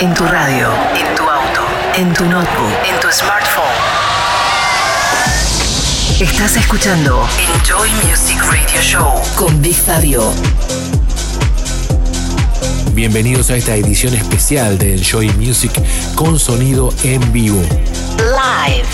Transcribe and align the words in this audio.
En 0.00 0.14
tu 0.14 0.24
radio, 0.24 0.68
en 0.94 1.14
tu 1.16 1.24
auto, 1.24 1.60
en 1.96 2.12
tu 2.14 2.24
notebook, 2.24 2.70
en 2.88 3.00
tu 3.00 3.08
smartphone. 3.10 3.64
Estás 6.20 6.56
escuchando 6.56 7.26
Enjoy 7.56 7.90
Music 8.06 8.40
Radio 8.42 8.80
Show 8.80 9.20
con 9.34 9.60
Big 9.60 9.74
Fabio. 9.74 10.30
Bienvenidos 12.92 13.50
a 13.50 13.56
esta 13.56 13.74
edición 13.74 14.14
especial 14.14 14.78
de 14.78 14.94
Enjoy 14.94 15.30
Music 15.32 15.72
con 16.14 16.38
sonido 16.38 16.94
en 17.02 17.32
vivo. 17.32 17.60
Live. 18.18 18.86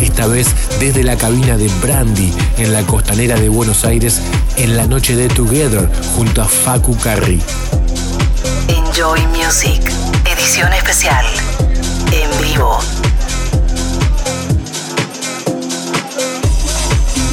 Esta 0.00 0.26
vez 0.26 0.48
desde 0.80 1.04
la 1.04 1.18
cabina 1.18 1.58
de 1.58 1.68
Brandy 1.82 2.32
en 2.56 2.72
la 2.72 2.82
costanera 2.84 3.38
de 3.38 3.50
Buenos 3.50 3.84
Aires 3.84 4.22
en 4.56 4.78
la 4.78 4.86
noche 4.86 5.14
de 5.14 5.28
Together 5.28 5.90
junto 6.16 6.40
a 6.40 6.46
Facu 6.46 6.96
Carri. 6.96 7.42
Enjoy 8.68 9.20
Music. 9.26 10.01
Edición 10.42 10.72
especial. 10.72 11.24
En 12.10 12.42
vivo. 12.42 12.80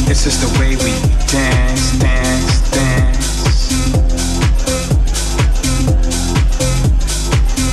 This 0.05 0.27
is 0.27 0.39
the 0.39 0.59
way 0.59 0.75
we 0.75 0.93
dance, 1.25 1.97
dance, 1.97 2.61
dance. 2.69 3.69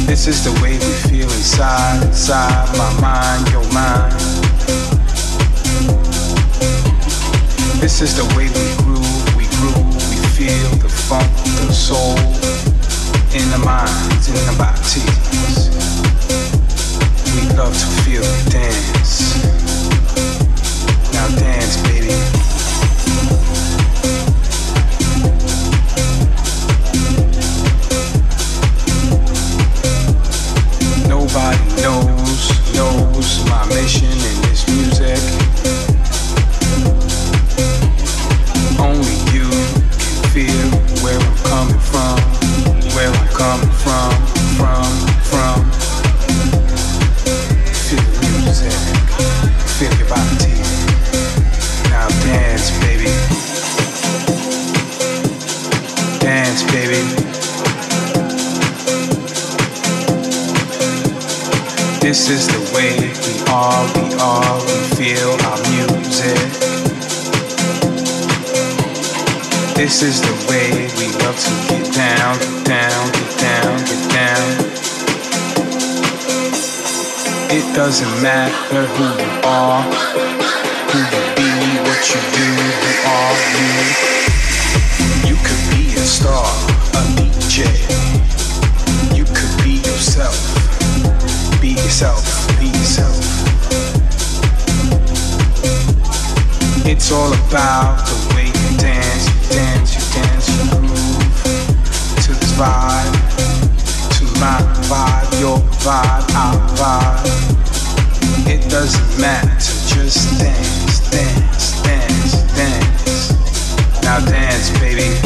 This 0.07 0.27
is 0.27 0.43
the 0.43 0.53
way 0.63 0.79
we 0.79 0.93
feel 1.11 1.31
inside, 1.31 2.03
inside 2.07 2.75
my 2.79 2.91
mind, 2.99 3.47
your 3.51 3.71
mind. 3.75 4.19
This 7.79 8.01
is 8.01 8.17
the 8.17 8.25
way 8.35 8.49
we 8.49 8.75
groove, 8.83 9.37
we 9.37 9.45
groove, 9.59 10.09
we 10.09 10.17
feel 10.29 10.71
the 10.79 10.89
funk, 10.89 11.31
the 11.67 11.75
soul 11.75 12.56
in 13.37 13.51
the 13.51 13.59
minds, 13.59 14.29
in 14.29 14.35
the 14.47 14.55
bodies. 14.57 15.69
We 17.35 17.43
love 17.55 17.75
to 17.75 17.87
feel 18.03 18.23
the 18.23 18.51
dance. 18.51 19.37
Now 21.13 21.29
dance, 21.37 21.77
baby. 21.83 22.17
Nobody 31.07 31.59
knows, 31.83 32.75
knows 32.75 33.45
my 33.51 33.67
mission 33.69 34.06
This 62.27 62.49
is 62.49 62.49
the 62.49 62.75
way 62.75 62.91
we 62.99 63.39
are, 63.53 63.87
we 63.95 64.11
are, 64.19 64.59
we 64.59 64.79
feel 64.99 65.31
our 65.47 65.63
music. 65.71 66.35
This 69.77 70.03
is 70.03 70.21
the 70.21 70.35
way 70.51 70.91
we 70.99 71.07
love 71.23 71.39
to 71.39 71.53
get 71.71 71.87
down, 71.95 72.37
get 72.41 72.67
down, 72.67 73.13
get 73.13 73.39
down, 73.39 73.79
get 73.87 74.11
down. 74.11 74.47
It 77.55 77.77
doesn't 77.77 78.21
matter 78.21 78.87
who 78.99 79.05
you 79.23 79.31
are, 79.45 79.83
who 80.91 80.99
you 80.99 81.23
be, 81.39 81.79
what 81.87 82.03
you 82.11 82.21
do, 82.35 82.49
who 82.83 82.91
are 83.07 83.39
you. 83.55 83.71
You 85.31 85.37
could 85.47 85.63
be 85.71 85.95
a 85.95 86.03
star, 86.03 86.66
Be 91.97 92.03
yourself. 92.67 93.17
It's 96.85 97.11
all 97.11 97.33
about 97.33 98.05
the 98.05 98.35
way 98.35 98.49
you 98.49 98.77
dance, 98.77 99.25
you 99.25 99.57
dance, 99.57 99.95
you 99.95 100.05
dance, 100.13 100.47
you 100.53 100.81
move 100.83 101.25
to 102.21 102.33
this 102.35 102.53
vibe, 102.53 103.17
to 104.13 104.25
my 104.39 104.61
vibe, 104.93 105.41
your 105.41 105.57
vibe, 105.81 106.29
our 106.37 106.61
vibe. 106.77 108.47
It 108.47 108.69
doesn't 108.71 109.19
matter, 109.19 109.57
just 109.57 110.39
dance, 110.39 111.11
dance, 111.11 111.83
dance, 111.83 112.43
dance. 112.53 113.33
Now 114.03 114.21
dance, 114.21 114.69
baby. 114.81 115.17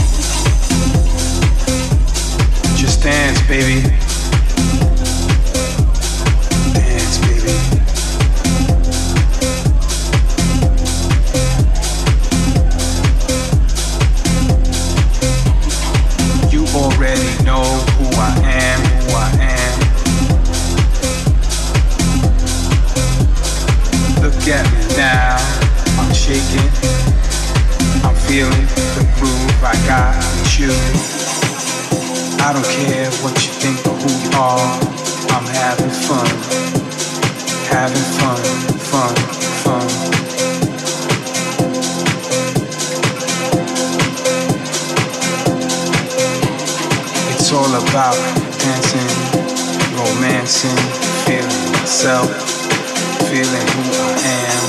Just 2.76 3.02
dance, 3.02 3.42
baby. 3.48 4.09
I 30.70 32.52
don't 32.52 32.64
care 32.64 33.10
what 33.22 33.34
you 33.34 33.52
think 33.58 33.78
or 33.86 33.94
who 33.94 34.10
you 34.10 34.30
are. 34.38 34.70
I'm 35.34 35.46
having 35.46 35.90
fun, 35.90 36.30
having 37.70 38.06
fun, 38.18 38.42
fun, 38.90 39.14
fun. 39.62 39.88
It's 47.34 47.52
all 47.52 47.74
about 47.74 48.18
dancing, 48.58 49.14
romancing, 49.96 50.80
feeling 51.26 51.72
myself, 51.72 52.30
feeling 53.28 53.66
who 53.74 53.84
I 53.90 54.18
am, 54.38 54.62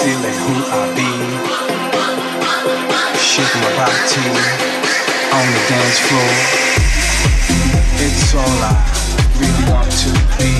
feeling 0.00 0.36
who 0.44 0.54
I 0.70 0.82
be. 0.96 1.10
Shaking 3.18 3.60
my 3.60 3.70
body 3.76 4.75
on 5.36 5.46
the 5.52 5.62
dance 5.68 5.98
floor. 6.08 6.32
It's 8.00 8.34
all 8.34 8.58
I 8.64 8.74
really 9.36 9.64
want 9.70 9.92
to 10.04 10.10
be. 10.38 10.52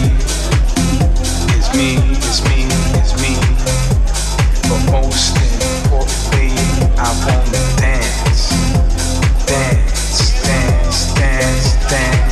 It's 1.56 1.70
me, 1.75 1.97
it's 2.12 2.41
me, 2.44 2.69
it's 2.98 3.15
me. 3.22 3.32
But 4.69 4.82
most 4.92 5.34
importantly, 5.36 6.53
I 6.98 7.09
wanna 7.25 7.62
dance. 7.81 8.50
Dance, 9.47 10.42
dance, 10.44 11.15
dance, 11.15 11.15
dance, 11.15 11.91
dance. 11.91 12.26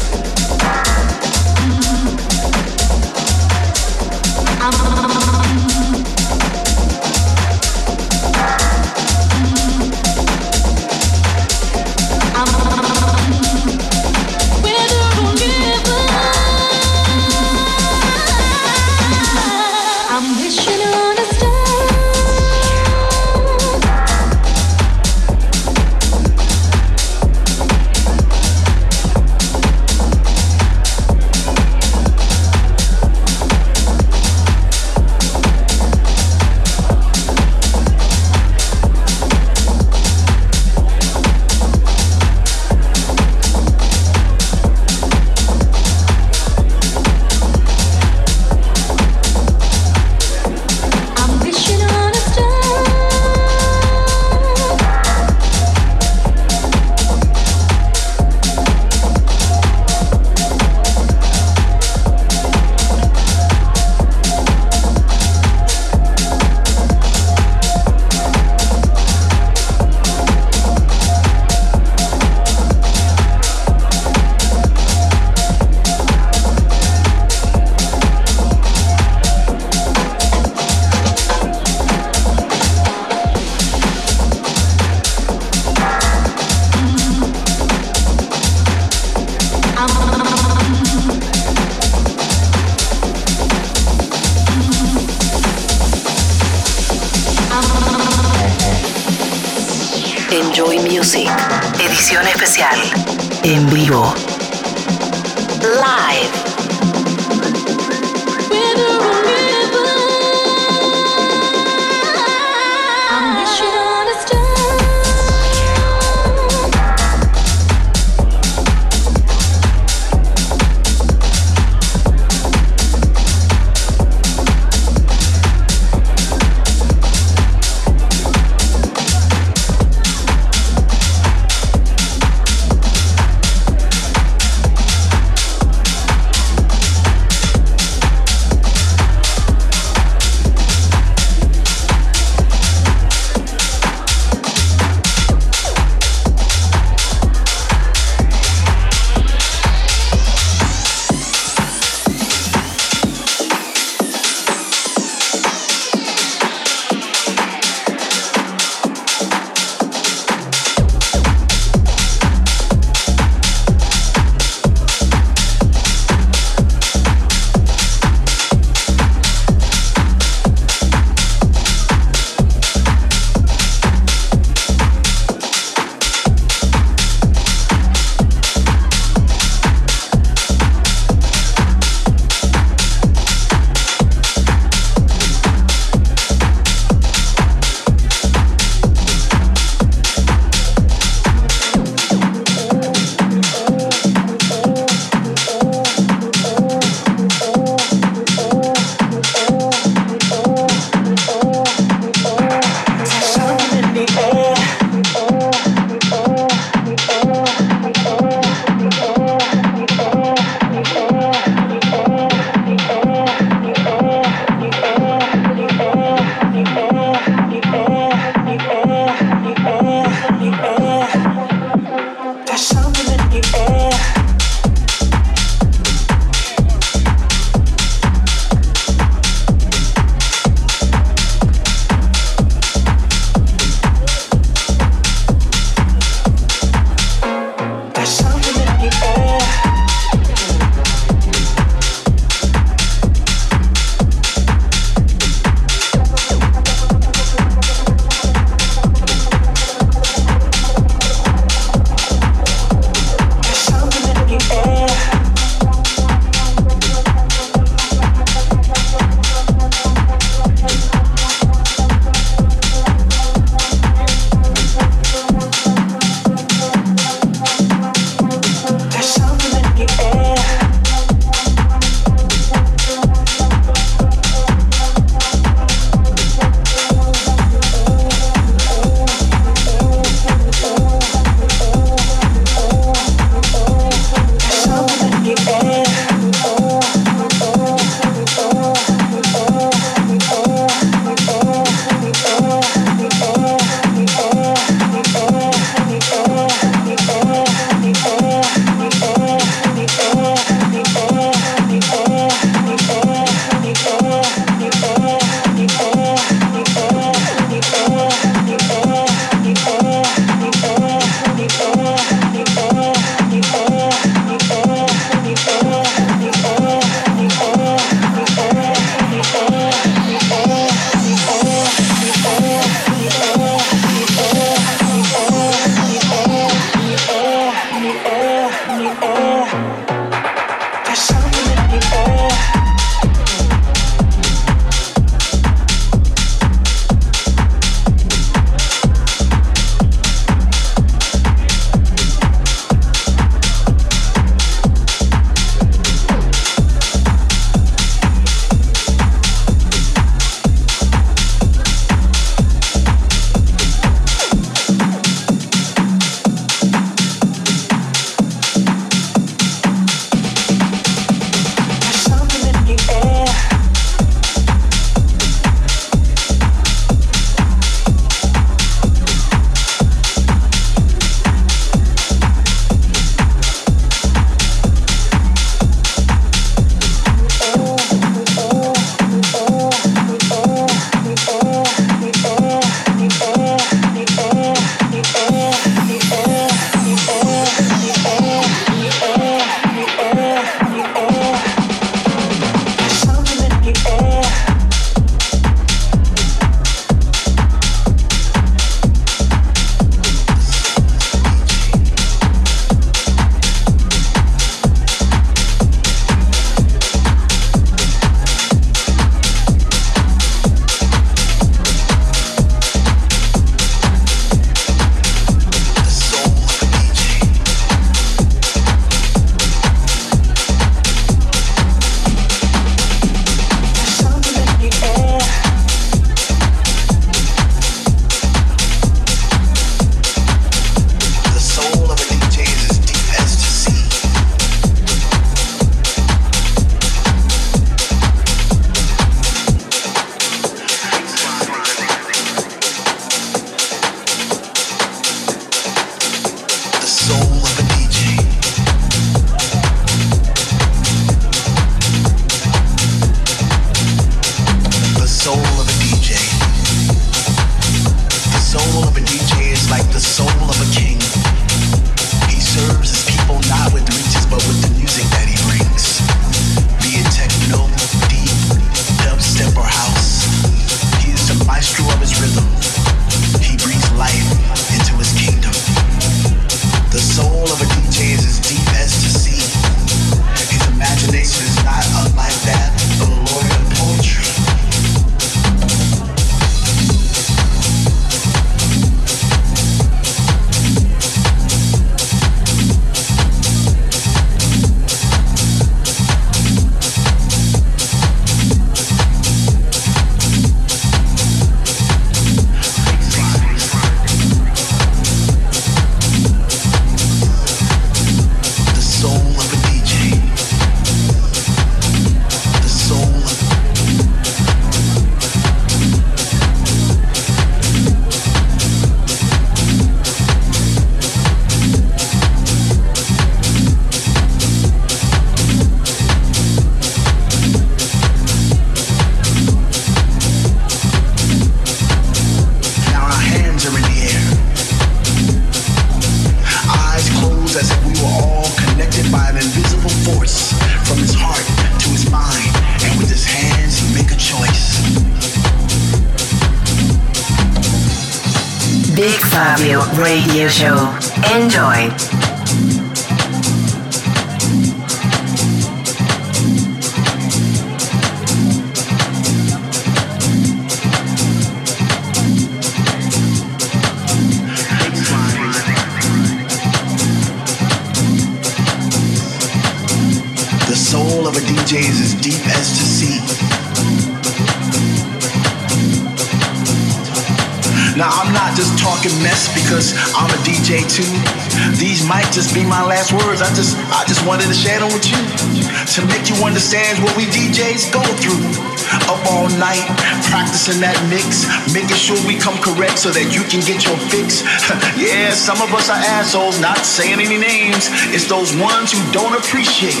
Practicing 590.32 590.80
that 590.80 590.96
mix, 591.12 591.44
making 591.76 592.00
sure 592.00 592.16
we 592.24 592.40
come 592.40 592.56
correct 592.64 592.96
so 592.96 593.12
that 593.12 593.36
you 593.36 593.44
can 593.52 593.60
get 593.68 593.84
your 593.84 594.00
fix. 594.08 594.40
yeah, 594.96 595.28
some 595.36 595.60
of 595.60 595.68
us 595.76 595.92
are 595.92 596.00
assholes, 596.00 596.56
not 596.56 596.80
saying 596.88 597.20
any 597.20 597.36
names. 597.36 597.92
It's 598.16 598.24
those 598.24 598.56
ones 598.56 598.96
who 598.96 599.00
don't 599.12 599.36
appreciate 599.36 600.00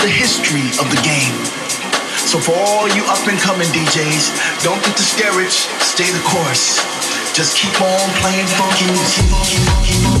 the 0.00 0.08
history 0.08 0.72
of 0.80 0.88
the 0.88 1.00
game. 1.04 1.36
So 2.24 2.40
for 2.40 2.56
all 2.56 2.88
you 2.96 3.04
up 3.12 3.20
and 3.28 3.36
coming 3.36 3.68
DJs, 3.68 4.64
don't 4.64 4.80
get 4.80 4.96
discouraged, 4.96 5.68
stay 5.84 6.08
the 6.16 6.24
course. 6.24 6.80
Just 7.36 7.60
keep 7.60 7.76
on 7.76 8.08
playing 8.24 8.48
funky 8.56 8.88
music. 8.88 10.17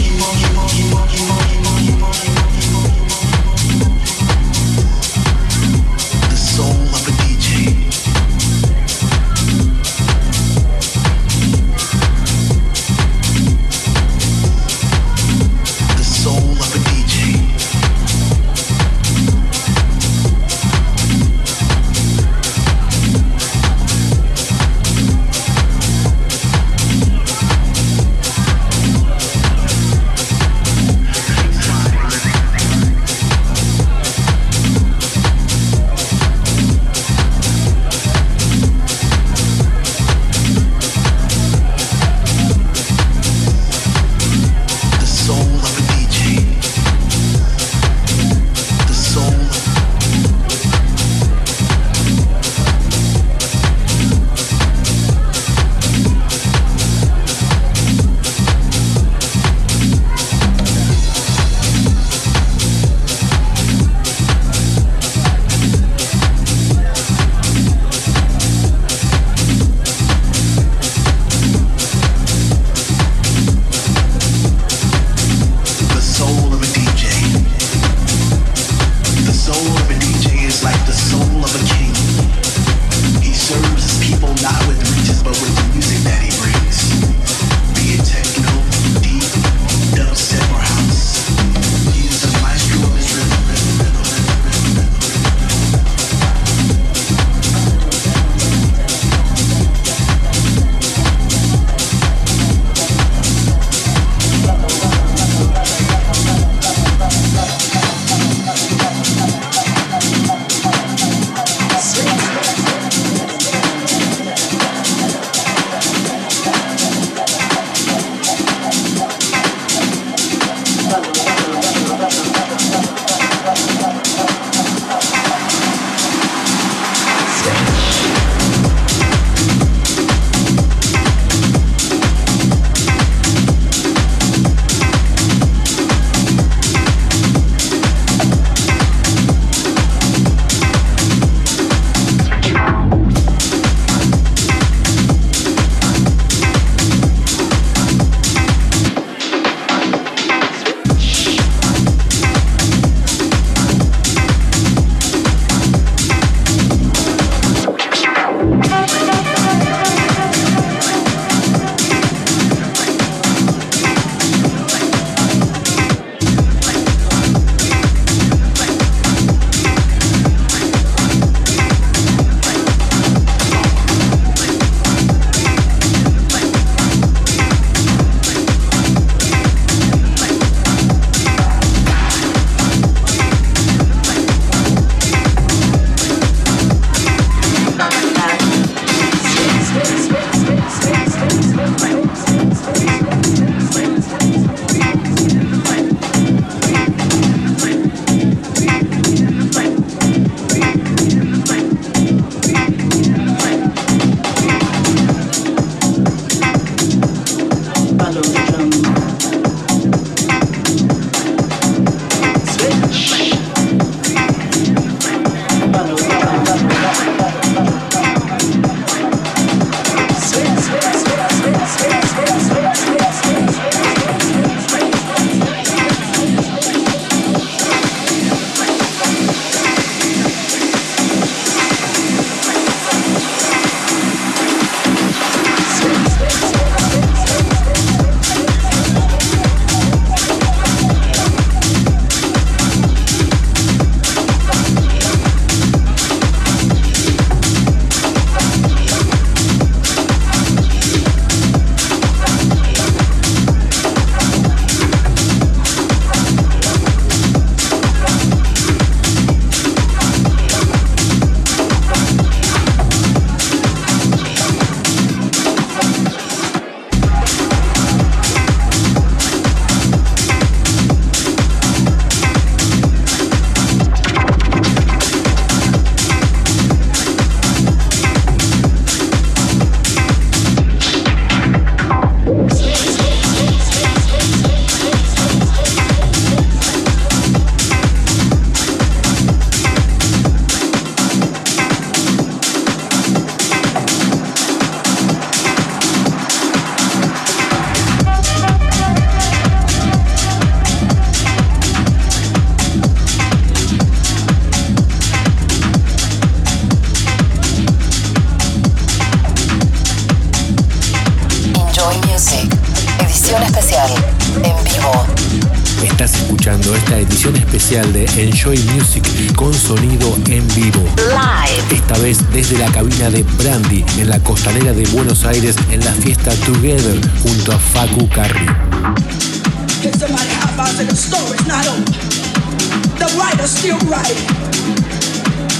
Estás 315.84 316.14
escuchando 316.14 316.74
esta 316.74 316.96
edición 316.96 317.36
especial 317.36 317.92
de 317.92 318.06
Enjoy 318.16 318.58
Music 318.74 319.04
con 319.36 319.52
sonido 319.52 320.16
en 320.28 320.48
vivo. 320.54 320.82
Live. 320.96 321.76
Esta 321.76 321.98
vez 321.98 322.18
desde 322.32 322.56
la 322.56 322.72
cabina 322.72 323.10
de 323.10 323.22
Brandy 323.22 323.84
en 323.98 324.08
la 324.08 324.18
costanera 324.20 324.72
de 324.72 324.86
Buenos 324.86 325.24
Aires 325.26 325.54
en 325.70 325.84
la 325.84 325.92
fiesta 325.92 326.30
Together 326.46 326.98
junto 327.22 327.52
a 327.52 327.58
Facu 327.58 328.08
Carri. 328.08 328.46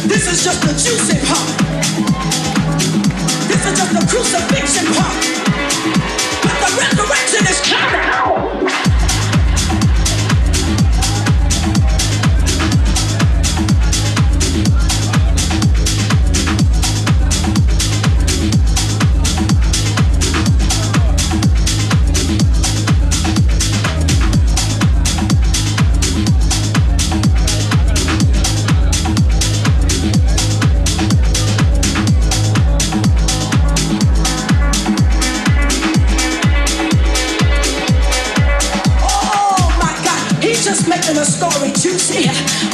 This 0.09 0.27
is 0.27 0.43
just 0.43 0.63
the 0.63 0.73
juicy 0.73 1.19
part. 1.27 1.47
This 3.49 3.67
is 3.67 3.79
just 3.79 3.93
the 3.93 4.07
crucifixion 4.07 4.87
part. 4.95 5.48
But 6.43 6.57
the 6.61 6.71
resurrection 6.81 7.47
is 7.47 7.61
coming. 7.61 8.98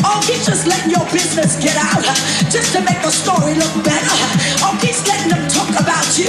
Oh, 0.05 0.21
business 1.11 1.57
get 1.63 1.77
out 1.77 2.05
just 2.53 2.73
to 2.75 2.81
make 2.83 3.01
the 3.01 3.11
story 3.11 3.55
look 3.55 3.73
better. 3.85 4.17
Oh, 4.61 4.69
or 4.69 4.81
keeps 4.81 5.07
letting 5.09 5.31
them 5.31 5.49
talk 5.49 5.71
about 5.71 6.05
you 6.19 6.29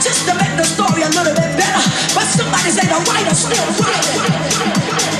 just 0.00 0.26
to 0.28 0.34
make 0.40 0.56
the 0.56 0.64
story 0.64 1.02
a 1.02 1.10
little 1.10 1.34
bit 1.34 1.52
better. 1.60 1.84
But 2.14 2.24
somebody 2.32 2.70
say 2.70 2.86
the 2.88 2.98
writer's 3.04 3.38
still 3.44 3.66
writing. 3.76 5.19